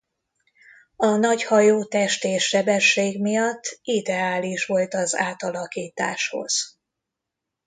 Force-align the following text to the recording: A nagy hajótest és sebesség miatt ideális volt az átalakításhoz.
A 0.95 1.05
nagy 1.07 1.43
hajótest 1.43 2.23
és 2.23 2.43
sebesség 2.45 3.19
miatt 3.21 3.79
ideális 3.81 4.65
volt 4.65 4.93
az 4.93 5.15
átalakításhoz. 5.15 6.79